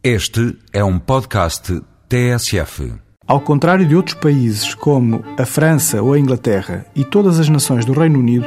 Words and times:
Este 0.00 0.56
é 0.72 0.84
um 0.84 0.96
podcast 0.96 1.82
TSF. 2.08 2.94
Ao 3.26 3.40
contrário 3.40 3.84
de 3.84 3.96
outros 3.96 4.14
países 4.14 4.72
como 4.72 5.24
a 5.36 5.44
França 5.44 6.00
ou 6.00 6.12
a 6.12 6.18
Inglaterra 6.20 6.86
e 6.94 7.04
todas 7.04 7.40
as 7.40 7.48
nações 7.48 7.84
do 7.84 7.92
Reino 7.92 8.20
Unido, 8.20 8.46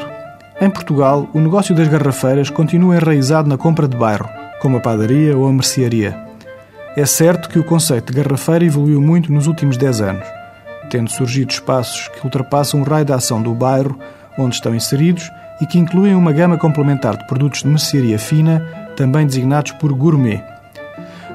em 0.62 0.70
Portugal 0.70 1.30
o 1.34 1.42
negócio 1.42 1.76
das 1.76 1.90
garrafeiras 1.90 2.50
continua 2.50 2.96
enraizado 2.96 3.50
na 3.50 3.58
compra 3.58 3.86
de 3.86 3.98
bairro, 3.98 4.30
como 4.62 4.78
a 4.78 4.80
padaria 4.80 5.38
ou 5.38 5.46
a 5.46 5.52
mercearia. 5.52 6.18
É 6.96 7.06
certo 7.06 7.50
que 7.50 7.60
o 7.60 7.66
conceito 7.66 8.14
de 8.14 8.24
garrafeira 8.24 8.64
evoluiu 8.64 9.02
muito 9.02 9.30
nos 9.30 9.46
últimos 9.46 9.76
10 9.76 10.02
anos, 10.02 10.28
tendo 10.90 11.12
surgido 11.12 11.52
espaços 11.52 12.08
que 12.08 12.24
ultrapassam 12.24 12.80
o 12.80 12.86
raio 12.86 13.04
de 13.04 13.12
ação 13.12 13.42
do 13.42 13.54
bairro 13.54 14.00
onde 14.38 14.56
estão 14.56 14.74
inseridos 14.74 15.30
e 15.60 15.66
que 15.66 15.78
incluem 15.78 16.16
uma 16.16 16.32
gama 16.32 16.58
complementar 16.58 17.18
de 17.18 17.28
produtos 17.28 17.62
de 17.62 17.68
mercearia 17.68 18.18
fina, 18.18 18.66
também 18.96 19.28
designados 19.28 19.74
por 19.74 19.92
gourmet 19.92 20.42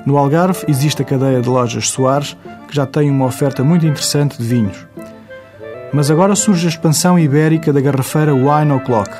no 0.06 0.16
Algarve 0.16 0.64
existe 0.68 1.02
a 1.02 1.04
cadeia 1.04 1.42
de 1.42 1.48
lojas 1.48 1.88
Soares, 1.88 2.36
que 2.68 2.76
já 2.76 2.86
tem 2.86 3.10
uma 3.10 3.26
oferta 3.26 3.64
muito 3.64 3.84
interessante 3.84 4.38
de 4.38 4.44
vinhos. 4.44 4.86
Mas 5.92 6.12
agora 6.12 6.36
surge 6.36 6.66
a 6.66 6.70
expansão 6.70 7.18
ibérica 7.18 7.72
da 7.72 7.80
garrafeira 7.80 8.32
Wine 8.32 8.70
O'Clock. 8.70 9.10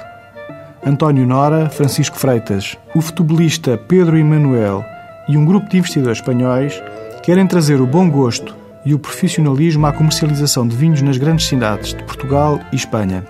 António 0.86 1.26
Nora, 1.26 1.68
Francisco 1.68 2.16
Freitas, 2.16 2.76
o 2.94 3.00
futebolista 3.00 3.76
Pedro 3.76 4.16
Emanuel 4.16 4.84
e 5.28 5.36
um 5.36 5.44
grupo 5.44 5.68
de 5.68 5.78
investidores 5.78 6.18
espanhóis 6.18 6.80
querem 7.24 7.48
trazer 7.48 7.80
o 7.80 7.86
bom 7.86 8.08
gosto 8.08 8.54
e 8.84 8.94
o 8.94 8.98
profissionalismo 9.00 9.84
à 9.86 9.92
comercialização 9.92 10.68
de 10.68 10.76
vinhos 10.76 11.02
nas 11.02 11.18
grandes 11.18 11.46
cidades 11.46 11.94
de 11.94 12.04
Portugal 12.04 12.60
e 12.70 12.76
Espanha. 12.76 13.24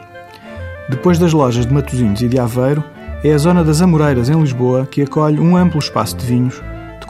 Depois 0.91 1.18
das 1.18 1.32
lojas 1.32 1.65
de 1.65 1.73
Matosinhos 1.73 2.20
e 2.20 2.29
de 2.29 2.38
Aveiro, 2.38 2.84
é 3.24 3.32
a 3.32 3.38
zona 3.38 3.65
das 3.65 3.80
Amoreiras, 3.80 4.29
em 4.29 4.38
Lisboa, 4.38 4.87
que 4.87 5.01
acolhe 5.01 5.41
um 5.41 5.57
amplo 5.57 5.79
espaço 5.79 6.15
de 6.18 6.27
vinhos 6.27 6.60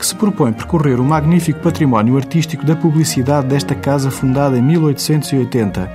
que 0.04 0.08
se 0.08 0.16
propõe 0.16 0.52
percorrer 0.52 1.00
o 1.00 1.04
magnífico 1.06 1.62
património 1.62 2.18
artístico 2.18 2.66
da 2.66 2.76
publicidade 2.76 3.48
desta 3.48 3.74
casa 3.74 4.12
fundada 4.12 4.58
em 4.58 4.62
1880. 4.62 5.90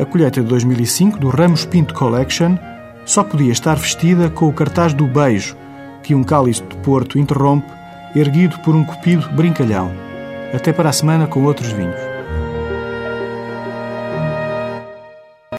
A 0.00 0.04
colheita 0.06 0.40
de 0.40 0.46
2005 0.46 1.18
do 1.18 1.28
Ramos 1.28 1.66
Pinto 1.66 1.92
Collection 1.92 2.56
só 3.04 3.22
podia 3.22 3.52
estar 3.52 3.74
vestida 3.74 4.30
com 4.30 4.48
o 4.48 4.52
cartaz 4.52 4.94
do 4.94 5.06
beijo 5.06 5.54
que 6.02 6.14
um 6.14 6.24
cálice 6.24 6.62
de 6.62 6.74
Porto 6.78 7.18
interrompe, 7.18 7.70
erguido 8.14 8.58
por 8.60 8.74
um 8.74 8.82
cupido 8.82 9.28
brincalhão. 9.28 9.92
Até 10.54 10.72
para 10.72 10.88
a 10.88 10.92
semana 10.92 11.26
com 11.26 11.44
outros 11.44 11.72
vinhos. 11.72 12.15